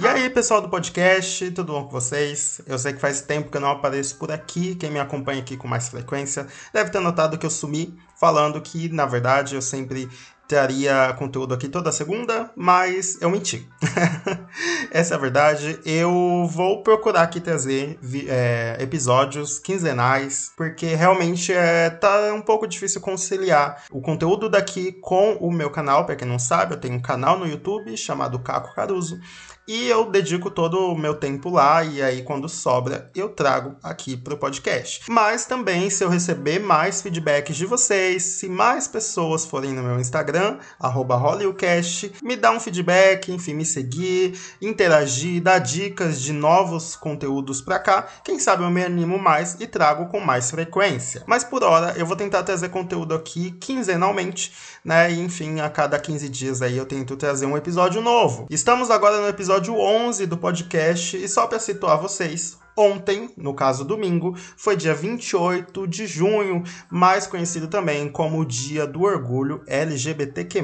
[0.00, 2.60] E aí, pessoal do podcast, tudo bom com vocês?
[2.66, 4.76] Eu sei que faz tempo que eu não apareço por aqui.
[4.76, 8.88] Quem me acompanha aqui com mais frequência deve ter notado que eu sumi falando que,
[8.88, 10.08] na verdade, eu sempre
[10.48, 13.68] traria conteúdo aqui toda segunda, mas eu menti.
[14.90, 15.78] Essa é a verdade.
[15.84, 23.00] Eu vou procurar aqui trazer é, episódios quinzenais, porque realmente é, tá um pouco difícil
[23.02, 26.06] conciliar o conteúdo daqui com o meu canal.
[26.06, 29.20] Para quem não sabe, eu tenho um canal no YouTube chamado Caco Caruso.
[29.68, 34.16] E eu dedico todo o meu tempo lá, e aí quando sobra, eu trago aqui
[34.16, 35.02] para o podcast.
[35.10, 40.00] Mas também, se eu receber mais feedbacks de vocês, se mais pessoas forem no meu
[40.00, 40.37] Instagram,
[40.80, 47.78] HollywoodCast, me dá um feedback, enfim, me seguir, interagir, dar dicas de novos conteúdos para
[47.78, 51.22] cá, quem sabe eu me animo mais e trago com mais frequência.
[51.26, 54.52] Mas por hora, eu vou tentar trazer conteúdo aqui quinzenalmente,
[54.84, 55.10] né?
[55.10, 58.46] E, enfim, a cada 15 dias aí eu tento trazer um episódio novo.
[58.50, 61.16] Estamos agora no episódio 11 do podcast.
[61.16, 67.26] E só para situar vocês, ontem, no caso domingo, foi dia 28 de junho, mais
[67.26, 70.62] conhecido também como Dia do Orgulho LGBTQ+.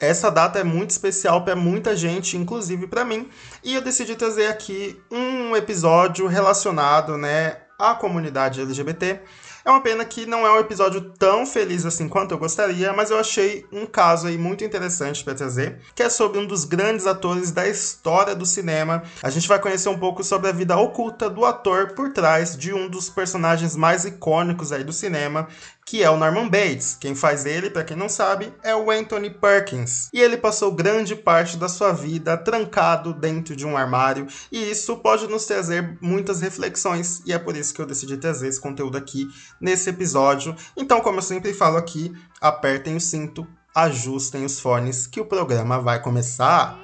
[0.00, 3.28] Essa data é muito especial para muita gente, inclusive para mim,
[3.62, 9.20] e eu decidi trazer aqui um episódio relacionado, né, à comunidade LGBT
[9.64, 13.10] é uma pena que não é um episódio tão feliz assim quanto eu gostaria, mas
[13.10, 17.06] eu achei um caso aí muito interessante para trazer, que é sobre um dos grandes
[17.06, 19.02] atores da história do cinema.
[19.22, 22.74] A gente vai conhecer um pouco sobre a vida oculta do ator por trás de
[22.74, 25.48] um dos personagens mais icônicos aí do cinema,
[25.86, 26.96] que é o Norman Bates.
[26.98, 30.08] Quem faz ele, para quem não sabe, é o Anthony Perkins.
[30.12, 34.96] E ele passou grande parte da sua vida trancado dentro de um armário, e isso
[34.98, 38.96] pode nos trazer muitas reflexões, e é por isso que eu decidi trazer esse conteúdo
[38.96, 39.26] aqui
[39.60, 40.54] nesse episódio.
[40.76, 45.80] Então, como eu sempre falo aqui, apertem o cinto, ajustem os fones que o programa
[45.80, 46.83] vai começar.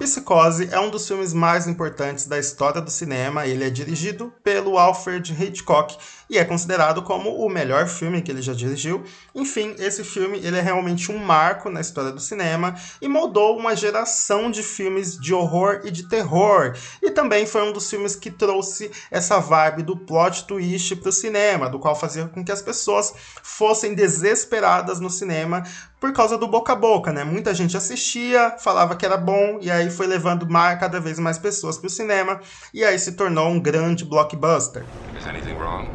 [0.00, 3.46] Psicose é um dos filmes mais importantes da história do cinema.
[3.46, 5.94] Ele é dirigido pelo Alfred Hitchcock
[6.30, 9.04] e é considerado como o melhor filme que ele já dirigiu.
[9.34, 13.76] Enfim, esse filme ele é realmente um marco na história do cinema e moldou uma
[13.76, 16.74] geração de filmes de horror e de terror.
[17.02, 21.12] E também foi um dos filmes que trouxe essa vibe do plot twist para o
[21.12, 23.12] cinema, do qual fazia com que as pessoas
[23.42, 25.62] fossem desesperadas no cinema
[26.00, 27.22] por causa do boca a boca, né?
[27.22, 31.38] Muita gente assistia, falava que era bom, e aí foi levando mais, cada vez mais
[31.38, 32.40] pessoas para o cinema,
[32.72, 34.82] e aí se tornou um grande blockbuster.
[35.16, 35.86] Is anything wrong?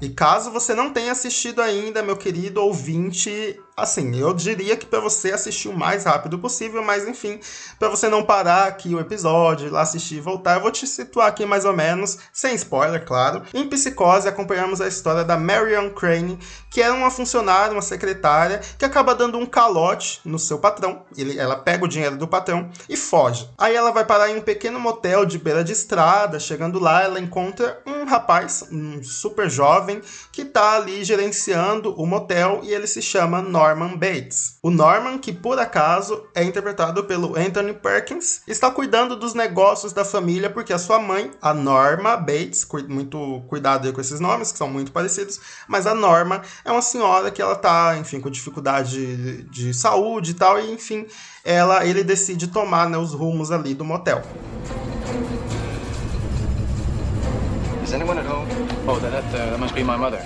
[0.00, 5.00] E caso você não tenha assistido ainda, meu querido ouvinte, assim, eu diria que para
[5.00, 7.38] você assistir o mais rápido possível, mas enfim,
[7.78, 11.28] para você não parar aqui o episódio, lá assistir e voltar, eu vou te situar
[11.28, 13.42] aqui mais ou menos, sem spoiler, claro.
[13.52, 16.38] Em Psicose, acompanhamos a história da Marion Crane,
[16.70, 21.04] que era uma funcionária, uma secretária, que acaba dando um calote no seu patrão.
[21.16, 23.50] Ele, ela pega o dinheiro do patrão e foge.
[23.58, 26.40] Aí ela vai parar em um pequeno motel de beira de estrada.
[26.40, 30.00] Chegando lá, ela encontra um rapaz, um super jovem
[30.32, 34.58] que está ali gerenciando o motel e ele se chama Norman Bates.
[34.62, 40.04] O Norman, que por acaso é interpretado pelo Anthony Perkins, está cuidando dos negócios da
[40.04, 44.68] família porque a sua mãe, a Norma Bates, muito cuidado com esses nomes que são
[44.68, 49.42] muito parecidos, mas a Norma é uma senhora que ela tá, enfim, com dificuldade de,
[49.44, 51.06] de saúde e tal, e enfim,
[51.44, 54.22] ela ele decide tomar né, os rumos ali do motel.
[57.82, 58.48] Is anyone at home?
[58.88, 60.20] Oh, that, uh, that must be my mother.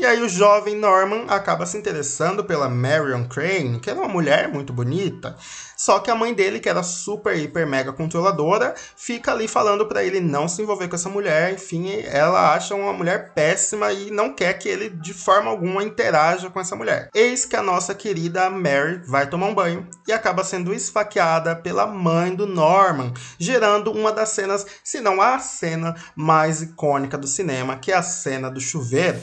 [0.00, 4.48] E aí o jovem Norman acaba se interessando pela Marion Crane, que era uma mulher
[4.48, 5.36] muito bonita,
[5.76, 10.02] só que a mãe dele, que era super, hiper, mega controladora, fica ali falando para
[10.02, 11.52] ele não se envolver com essa mulher.
[11.52, 16.48] Enfim, ela acha uma mulher péssima e não quer que ele, de forma alguma, interaja
[16.48, 17.10] com essa mulher.
[17.14, 21.86] Eis que a nossa querida Mary vai tomar um banho e acaba sendo esfaqueada pela
[21.86, 27.76] mãe do Norman, gerando uma das cenas, se não a cena mais icônica do cinema,
[27.76, 29.20] que é a cena do chuveiro.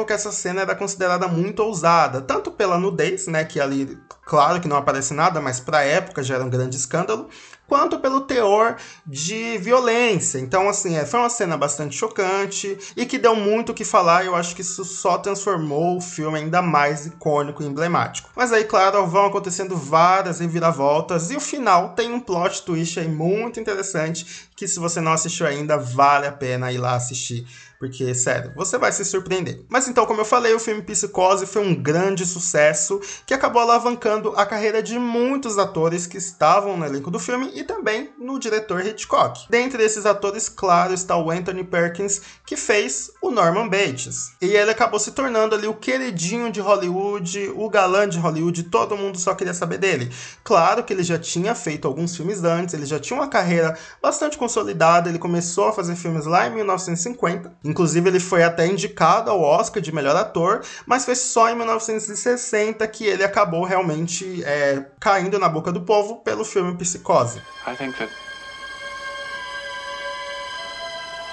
[0.00, 4.68] Época, essa cena era considerada muito ousada, tanto pela nudez, né, que ali claro que
[4.68, 7.28] não aparece nada, mas para a época já era um grande escândalo,
[7.66, 8.76] quanto pelo teor
[9.06, 10.38] de violência.
[10.38, 14.24] Então, assim, é, foi uma cena bastante chocante e que deu muito o que falar.
[14.24, 18.30] Eu acho que isso só transformou o filme ainda mais icônico e emblemático.
[18.34, 23.08] Mas aí, claro, vão acontecendo várias reviravoltas e o final tem um plot twist aí
[23.08, 27.46] muito interessante que se você não assistiu ainda, vale a pena ir lá assistir
[27.80, 29.64] porque, sério, você vai se surpreender.
[29.66, 34.34] Mas então, como eu falei, o filme Psicose foi um grande sucesso que acabou alavancando
[34.36, 38.84] a carreira de muitos atores que estavam no elenco do filme e também no diretor
[38.84, 39.46] Hitchcock.
[39.48, 44.32] Dentre esses atores, claro, está o Anthony Perkins, que fez o Norman Bates.
[44.42, 48.94] E ele acabou se tornando ali o queridinho de Hollywood, o galã de Hollywood, todo
[48.94, 50.12] mundo só queria saber dele.
[50.44, 54.36] Claro que ele já tinha feito alguns filmes antes, ele já tinha uma carreira bastante
[54.36, 59.40] consolidada, ele começou a fazer filmes lá em 1950 Inclusive, ele foi até indicado ao
[59.40, 65.38] Oscar de melhor ator, mas foi só em 1960 que ele acabou realmente é, caindo
[65.38, 67.40] na boca do povo pelo filme Psicose.
[67.68, 68.10] I think that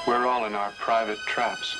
[0.06, 1.75] we're all in our private traps,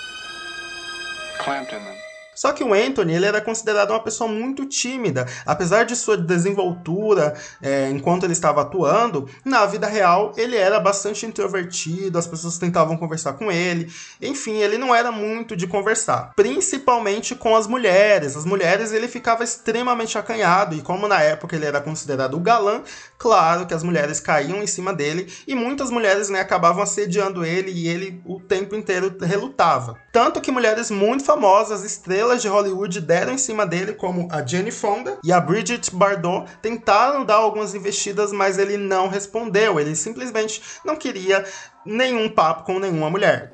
[1.38, 2.07] clamped in them.
[2.38, 7.34] Só que o Anthony ele era considerado uma pessoa muito tímida, apesar de sua desenvoltura
[7.60, 12.96] é, enquanto ele estava atuando, na vida real ele era bastante introvertido, as pessoas tentavam
[12.96, 13.92] conversar com ele,
[14.22, 18.38] enfim, ele não era muito de conversar, principalmente com as mulheres.
[18.38, 22.84] As mulheres ele ficava extremamente acanhado e como na época ele era considerado o galã,
[23.18, 27.72] claro que as mulheres caíam em cima dele e muitas mulheres né, acabavam assediando ele
[27.72, 29.96] e ele o tempo inteiro relutava.
[30.12, 34.46] Tanto que mulheres muito famosas, estrelas estrelas de Hollywood deram em cima dele, como a
[34.46, 39.80] Jane Fonda e a Bridget Bardot, tentaram dar algumas investidas, mas ele não respondeu.
[39.80, 41.46] Ele simplesmente não queria
[41.86, 43.52] nenhum papo com nenhuma mulher.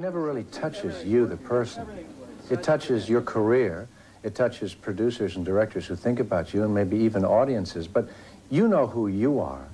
[2.51, 3.87] It touches your career.
[4.23, 8.07] It touches producers and directors who think about you and maybe even audiences, but
[8.49, 9.72] you know who you are.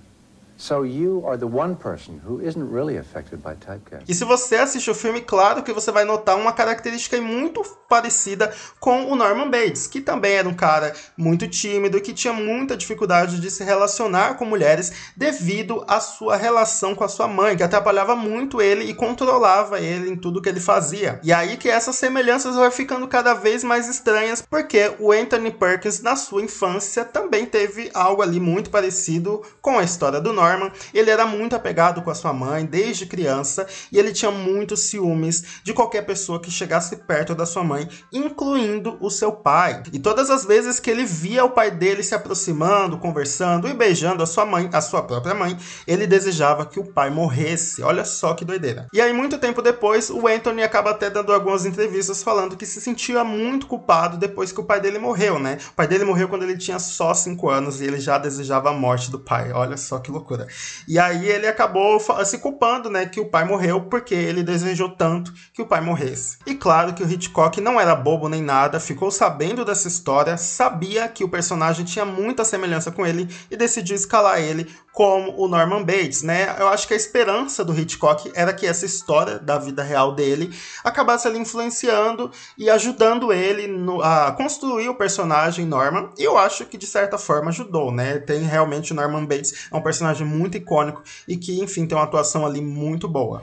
[4.06, 8.54] E se você assistir o filme, claro que você vai notar uma característica muito parecida
[8.78, 13.40] com o Norman Bates, que também era um cara muito tímido que tinha muita dificuldade
[13.40, 18.14] de se relacionar com mulheres devido à sua relação com a sua mãe, que atrapalhava
[18.14, 21.22] muito ele e controlava ele em tudo que ele fazia.
[21.24, 26.02] E aí que essas semelhanças vão ficando cada vez mais estranhas, porque o Anthony Perkins
[26.02, 30.72] na sua infância também teve algo ali muito parecido com a história do Norman Norman,
[30.94, 35.44] ele era muito apegado com a sua mãe desde criança e ele tinha muitos ciúmes
[35.64, 39.84] de qualquer pessoa que chegasse perto da sua mãe, incluindo o seu pai.
[39.94, 44.24] E todas as vezes que ele via o pai dele se aproximando, conversando e beijando
[44.24, 47.82] a sua mãe, a sua própria mãe, ele desejava que o pai morresse.
[47.84, 48.88] Olha só que doideira.
[48.94, 52.82] E aí, muito tempo depois, o Anthony acaba até dando algumas entrevistas falando que se
[52.82, 55.58] sentia muito culpado depois que o pai dele morreu, né?
[55.72, 58.74] O pai dele morreu quando ele tinha só 5 anos e ele já desejava a
[58.74, 59.52] morte do pai.
[59.52, 60.39] Olha só que loucura.
[60.88, 65.34] E aí ele acabou se culpando, né, que o pai morreu porque ele desejou tanto
[65.54, 66.38] que o pai morresse.
[66.46, 71.08] E claro que o Hitchcock não era bobo nem nada, ficou sabendo dessa história, sabia
[71.08, 74.68] que o personagem tinha muita semelhança com ele e decidiu escalar ele
[75.00, 76.54] como o Norman Bates, né?
[76.60, 80.54] Eu acho que a esperança do Hitchcock era que essa história da vida real dele
[80.84, 86.10] acabasse ali influenciando e ajudando ele no, a construir o personagem Norman.
[86.18, 88.20] E eu acho que de certa forma ajudou, né?
[88.20, 92.04] Tem realmente o Norman Bates, é um personagem muito icônico e que, enfim, tem uma
[92.04, 93.42] atuação ali muito boa.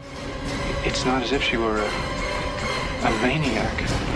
[0.84, 4.15] It's not as if she were a, a maniac.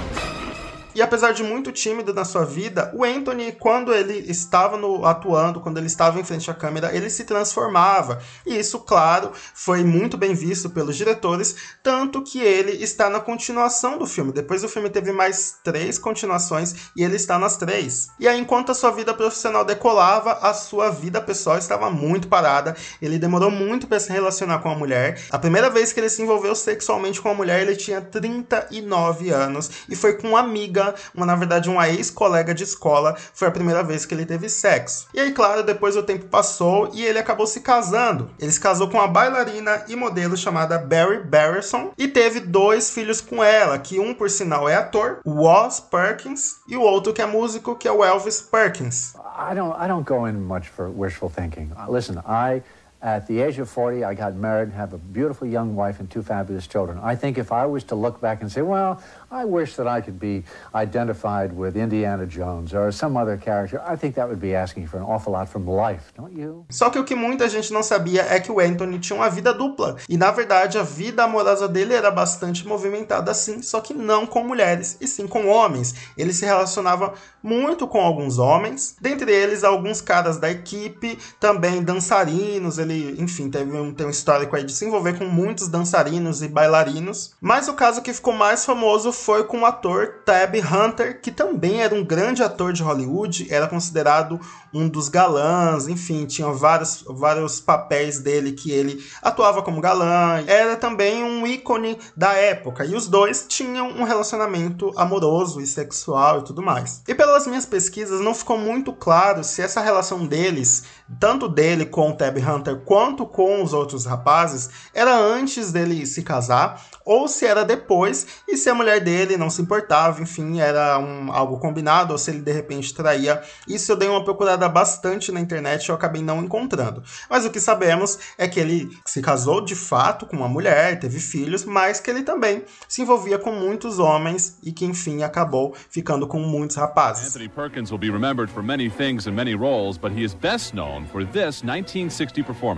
[0.95, 5.61] E apesar de muito tímido na sua vida, o Anthony, quando ele estava no, atuando,
[5.61, 8.21] quando ele estava em frente à câmera, ele se transformava.
[8.45, 13.99] E isso, claro, foi muito bem visto pelos diretores, tanto que ele está na continuação
[13.99, 14.33] do filme.
[14.33, 18.09] Depois o filme teve mais três continuações e ele está nas três.
[18.19, 22.77] E aí, enquanto a sua vida profissional decolava, a sua vida pessoal estava muito parada.
[23.01, 25.23] Ele demorou muito para se relacionar com a mulher.
[25.31, 29.71] A primeira vez que ele se envolveu sexualmente com a mulher, ele tinha 39 anos
[29.89, 33.51] e foi com uma amiga amiga, uma na verdade uma ex-colega de escola, foi a
[33.51, 35.07] primeira vez que ele teve sexo.
[35.15, 38.31] E aí, claro, depois o tempo passou e ele acabou se casando.
[38.39, 43.21] Ele se casou com uma bailarina e modelo chamada Barry Barrison e teve dois filhos
[43.21, 47.23] com ela, que um por sinal é ator, o Oz Perkins, e o outro que
[47.23, 49.15] é músico, que é o Elvis Perkins.
[49.15, 51.71] I don't I don't go in much for wishful thinking.
[51.89, 52.63] Listen, I
[53.03, 56.23] At the age of 40, I got married, have a beautiful young wife and two
[56.23, 56.99] fabulous children.
[57.03, 60.03] I think if I was to look back and say, well, I wish that I
[60.03, 64.55] could be identified with Indiana Jones or some other character, I think that would be
[64.55, 66.67] asking for an awful lot from life, don't you?
[66.69, 69.55] Só que o que muita gente não sabia é que o Anthony tinha uma vida
[69.55, 69.97] dupla.
[70.07, 74.45] E na verdade, a vida amorosa dele era bastante movimentada assim, só que não com
[74.45, 75.95] mulheres, e sim com homens.
[76.19, 82.79] Ele se relacionava muito com alguns homens, dentre eles alguns caras da equipe, também dançarinos,
[82.79, 86.49] ele, enfim, teve um, tem um histórico aí de se envolver com muitos dançarinos e
[86.49, 87.33] bailarinos.
[87.41, 91.83] Mas o caso que ficou mais famoso foi com o ator Tab Hunter, que também
[91.83, 94.41] era um grande ator de Hollywood, era considerado
[94.73, 100.77] um dos galãs, enfim, tinha vários, vários papéis dele que ele atuava como galã, era
[100.77, 106.45] também um ícone da época, e os dois tinham um relacionamento amoroso e sexual e
[106.45, 107.03] tudo mais.
[107.09, 110.85] E pelas minhas pesquisas não ficou muito claro se essa relação deles,
[111.19, 116.23] tanto dele com o Tab Hunter quanto com os outros rapazes, era antes dele se
[116.23, 120.99] casar ou se era depois e se a mulher dele não se importava, enfim, era
[120.99, 123.43] um, algo combinado ou se ele de repente traía.
[123.67, 127.03] Isso eu dei uma procurada bastante na internet e eu acabei não encontrando.
[127.29, 131.19] Mas o que sabemos é que ele se casou de fato com uma mulher, teve
[131.19, 136.27] filhos, mas que ele também se envolvia com muitos homens e que enfim acabou ficando
[136.27, 137.29] com muitos rapazes.
[137.29, 140.75] Anthony Perkins will be remembered for many things and many roles, but he is best
[140.75, 142.70] known for this 1960 performance.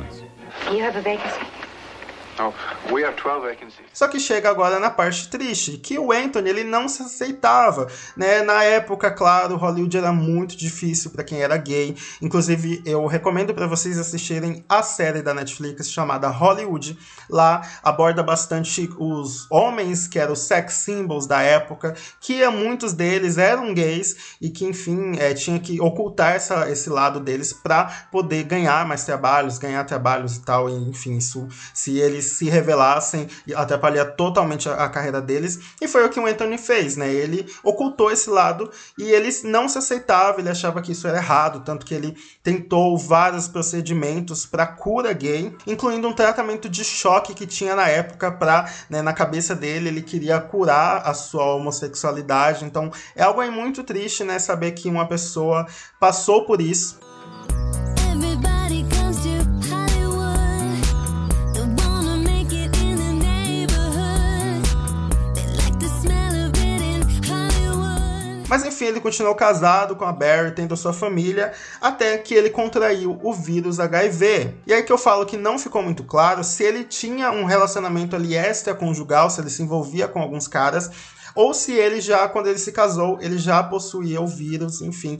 [0.70, 1.51] You have a vacancy.
[2.38, 2.50] Oh,
[3.92, 8.40] Só que chega agora na parte triste, que o Anthony ele não se aceitava, né?
[8.42, 11.94] Na época, claro, Hollywood era muito difícil para quem era gay.
[12.22, 16.98] Inclusive, eu recomendo para vocês assistirem a série da Netflix chamada Hollywood.
[17.28, 23.74] Lá aborda bastante os homens que eram sex symbols da época, que muitos deles eram
[23.74, 28.86] gays e que, enfim, é, tinha que ocultar essa, esse lado deles para poder ganhar
[28.86, 30.70] mais trabalhos, ganhar trabalhos e tal.
[30.70, 35.58] E, enfim, isso se eles eles se revelassem e atrapalhar totalmente a, a, carreira deles.
[35.80, 37.12] E foi o que o Anthony fez, né?
[37.12, 41.62] Ele ocultou esse lado e ele não se aceitava, ele achava que isso era errado,
[41.64, 47.46] tanto que ele tentou vários procedimentos para cura gay, incluindo um tratamento de choque que
[47.46, 52.64] tinha na época para, né, na cabeça dele, ele queria curar a sua homossexualidade.
[52.64, 55.66] Então, é algo aí muito triste, né, saber que uma pessoa
[55.98, 57.11] passou por isso
[68.52, 73.18] Mas enfim, ele continuou casado com a Barry, tendo sua família, até que ele contraiu
[73.22, 74.56] o vírus HIV.
[74.66, 78.14] E aí que eu falo que não ficou muito claro se ele tinha um relacionamento
[78.14, 80.90] ali extraconjugal, se ele se envolvia com alguns caras,
[81.34, 85.18] ou se ele já, quando ele se casou, ele já possuía o vírus, enfim.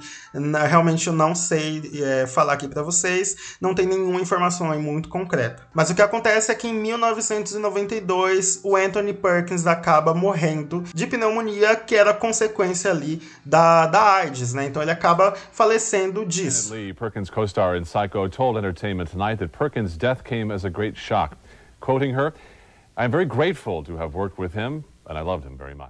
[0.69, 5.09] Realmente eu não sei é, falar aqui para vocês, não tem nenhuma informação aí muito
[5.09, 5.67] concreta.
[5.73, 11.77] Mas o que acontece é que em 1992 o Anthony Perkins acaba morrendo de pneumonia,
[11.77, 14.67] que era consequência ali da, da AIDS, né?
[14.67, 16.73] Então ele acaba falecendo disso.
[16.73, 20.97] Lee, Perkins co-star in Psycho, told Entertainment Tonight that Perkins' death came as a great
[20.97, 21.37] shock.
[21.81, 22.33] Quoting her,
[22.97, 24.85] I'm very grateful to have worked with him.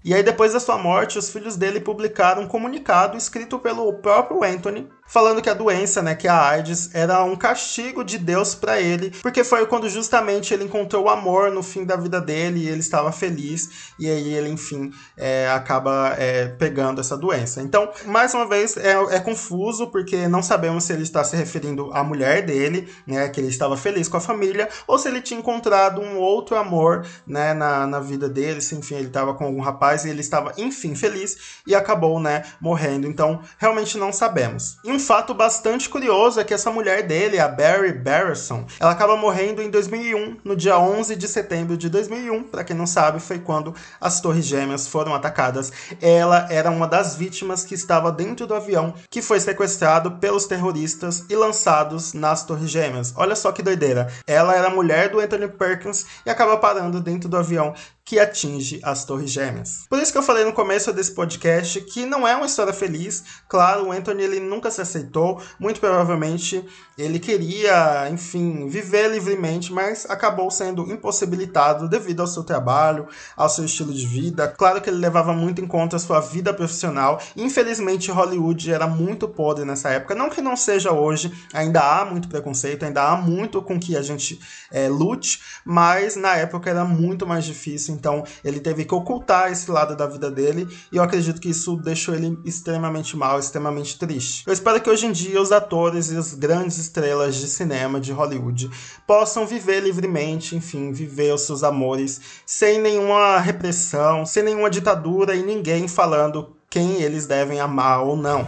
[0.05, 4.43] E aí, depois da sua morte, os filhos dele publicaram um comunicado escrito pelo próprio
[4.43, 8.81] Anthony, falando que a doença, né, que a AIDS, era um castigo de Deus para
[8.81, 12.69] ele, porque foi quando justamente ele encontrou o amor no fim da vida dele e
[12.69, 17.61] ele estava feliz, e aí ele, enfim, é, acaba é, pegando essa doença.
[17.61, 21.91] Então, mais uma vez, é, é, confuso, porque não sabemos se ele está se referindo
[21.93, 25.39] à mulher dele, né, que ele estava feliz com a família, ou se ele tinha
[25.39, 29.61] encontrado um outro amor, né, na, na vida dele, se, enfim, ele estava com algum
[29.61, 33.07] rapaz e ele estava, enfim, feliz e acabou, né, morrendo.
[33.07, 34.79] Então, realmente não sabemos.
[34.85, 39.17] E um fato bastante curioso é que essa mulher dele, a Barry Barrison, ela acaba
[39.17, 42.45] morrendo em 2001, no dia 11 de setembro de 2001.
[42.45, 45.73] Para quem não sabe, foi quando as Torres Gêmeas foram atacadas.
[46.01, 51.25] Ela era uma das vítimas que estava dentro do avião que foi sequestrado pelos terroristas
[51.29, 53.13] e lançados nas Torres Gêmeas.
[53.17, 54.13] Olha só que doideira.
[54.27, 59.05] Ela era mulher do Anthony Perkins e acaba parando dentro do avião que atinge as
[59.05, 59.87] Torres Gêmeas.
[59.89, 63.23] Por isso que eu falei no começo desse podcast que não é uma história feliz.
[63.49, 66.65] Claro, o Anthony ele nunca se aceitou, muito provavelmente
[66.99, 73.65] ele queria, enfim, viver livremente, mas acabou sendo impossibilitado devido ao seu trabalho, ao seu
[73.65, 74.49] estilo de vida.
[74.49, 77.21] Claro que ele levava muito em conta a sua vida profissional.
[77.37, 80.15] Infelizmente, Hollywood era muito podre nessa época.
[80.15, 84.03] Não que não seja hoje, ainda há muito preconceito, ainda há muito com que a
[84.03, 84.39] gente
[84.71, 87.92] é, lute, mas na época era muito mais difícil.
[87.93, 91.77] Então, ele teve que ocultar esse lado da vida dele e eu acredito que isso
[91.77, 94.45] deixou ele extremamente mal, extremamente triste.
[94.47, 98.13] Eu espero que hoje em dia os atores e os grandes estrelas de cinema de
[98.13, 98.71] Hollywood
[99.07, 105.43] possam viver livremente, enfim, viver os seus amores sem nenhuma repressão, sem nenhuma ditadura e
[105.43, 108.47] ninguém falando quem eles devem amar ou não.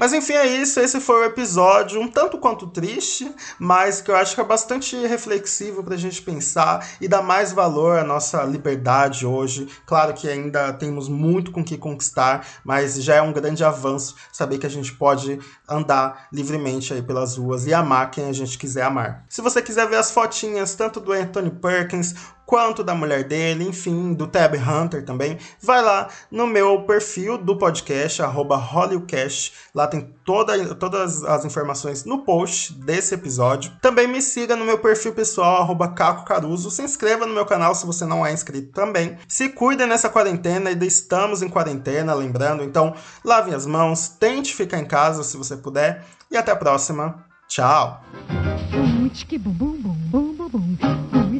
[0.00, 0.80] Mas enfim, é isso.
[0.80, 4.96] Esse foi o episódio, um tanto quanto triste, mas que eu acho que é bastante
[5.06, 9.68] reflexivo pra gente pensar e dar mais valor à nossa liberdade hoje.
[9.84, 14.56] Claro que ainda temos muito com que conquistar, mas já é um grande avanço saber
[14.56, 15.38] que a gente pode
[15.68, 19.26] andar livremente aí pelas ruas e amar quem a gente quiser amar.
[19.28, 22.14] Se você quiser ver as fotinhas tanto do Anthony Perkins
[22.50, 27.56] quanto da mulher dele, enfim, do Tab Hunter também, vai lá no meu perfil do
[27.56, 29.52] podcast, HollywoodCast.
[29.72, 33.70] Lá tem toda, todas as informações no post desse episódio.
[33.80, 35.64] Também me siga no meu perfil pessoal,
[35.94, 36.72] Caco Caruso.
[36.72, 39.16] Se inscreva no meu canal se você não é inscrito também.
[39.28, 42.64] Se cuida nessa quarentena, ainda estamos em quarentena, lembrando.
[42.64, 46.04] Então, lave as mãos, tente ficar em casa se você puder.
[46.28, 47.24] E até a próxima.
[47.46, 48.02] Tchau!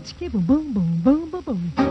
[0.00, 1.42] Tiquitiquibum, bum, bum, bum, bum,
[1.76, 1.89] bum.